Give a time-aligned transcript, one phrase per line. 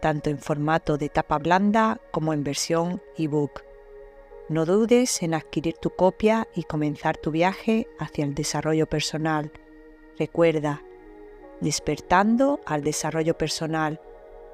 [0.00, 3.62] tanto en formato de tapa blanda como en versión ebook.
[4.48, 9.52] No dudes en adquirir tu copia y comenzar tu viaje hacia el desarrollo personal.
[10.18, 10.82] Recuerda,
[11.60, 14.00] despertando al desarrollo personal.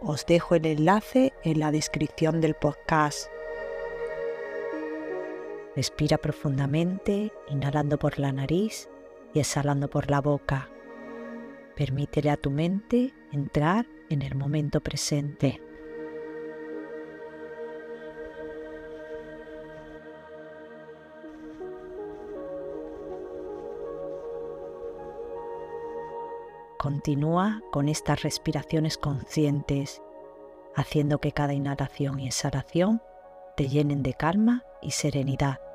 [0.00, 3.28] Os dejo el enlace en la descripción del podcast.
[5.76, 8.88] Respira profundamente, inhalando por la nariz
[9.34, 10.68] y exhalando por la boca.
[11.80, 15.62] Permítele a tu mente entrar en el momento presente.
[26.78, 30.02] Continúa con estas respiraciones conscientes,
[30.76, 33.00] haciendo que cada inhalación y exhalación
[33.56, 35.69] te llenen de calma y serenidad.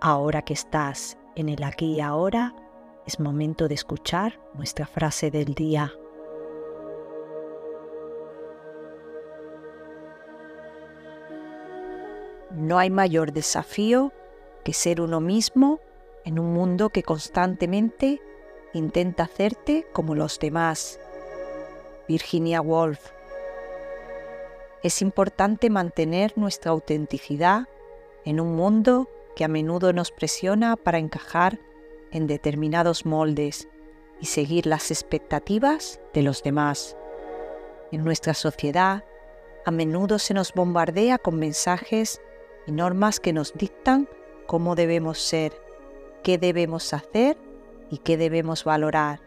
[0.00, 2.54] Ahora que estás en el aquí y ahora,
[3.06, 5.92] es momento de escuchar nuestra frase del día.
[12.50, 14.12] No hay mayor desafío
[14.64, 15.80] que ser uno mismo
[16.24, 18.20] en un mundo que constantemente
[18.74, 21.00] intenta hacerte como los demás.
[22.08, 23.12] Virginia Woolf.
[24.82, 27.66] Es importante mantener nuestra autenticidad
[28.24, 31.60] en un mundo que a menudo nos presiona para encajar
[32.10, 33.68] en determinados moldes
[34.18, 36.96] y seguir las expectativas de los demás.
[37.92, 39.04] En nuestra sociedad,
[39.66, 42.20] a menudo se nos bombardea con mensajes
[42.66, 44.08] y normas que nos dictan
[44.46, 45.52] cómo debemos ser,
[46.22, 47.36] qué debemos hacer
[47.90, 49.20] y qué debemos valorar.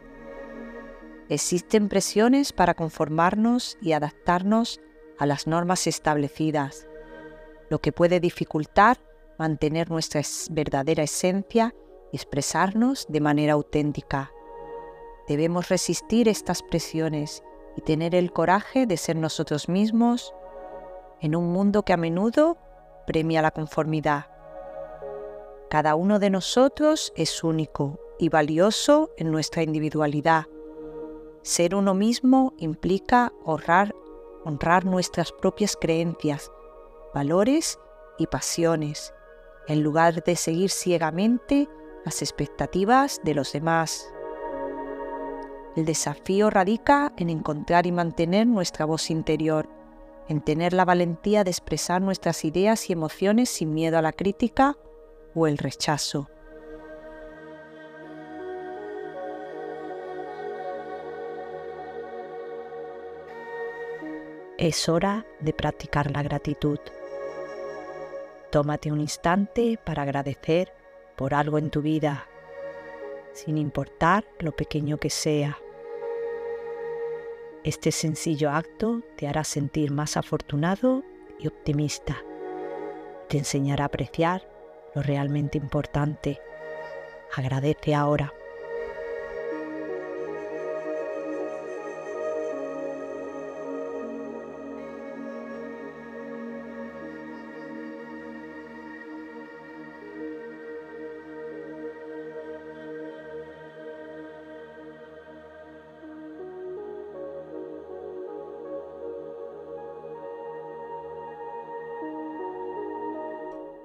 [1.29, 4.81] Existen presiones para conformarnos y adaptarnos
[5.19, 6.87] a las normas establecidas,
[7.69, 8.97] lo que puede dificultar
[9.39, 11.73] mantener nuestra verdadera esencia
[12.11, 14.31] y expresarnos de manera auténtica.
[15.29, 17.41] Debemos resistir estas presiones
[17.77, 20.33] y tener el coraje de ser nosotros mismos
[21.21, 22.57] en un mundo que a menudo
[23.07, 24.25] premia la conformidad.
[25.69, 30.47] Cada uno de nosotros es único y valioso en nuestra individualidad.
[31.43, 33.95] Ser uno mismo implica honrar,
[34.43, 36.51] honrar nuestras propias creencias,
[37.13, 37.79] valores
[38.17, 39.13] y pasiones
[39.69, 41.69] en lugar de seguir ciegamente
[42.03, 44.11] las expectativas de los demás.
[45.75, 49.69] El desafío radica en encontrar y mantener nuestra voz interior,
[50.27, 54.75] en tener la valentía de expresar nuestras ideas y emociones sin miedo a la crítica
[55.35, 56.27] o el rechazo.
[64.57, 66.79] Es hora de practicar la gratitud.
[68.51, 70.73] Tómate un instante para agradecer
[71.15, 72.27] por algo en tu vida,
[73.31, 75.59] sin importar lo pequeño que sea.
[77.63, 81.03] Este sencillo acto te hará sentir más afortunado
[81.37, 82.23] y optimista.
[83.27, 84.49] Te enseñará a apreciar
[84.95, 86.41] lo realmente importante.
[87.35, 88.33] Agradece ahora.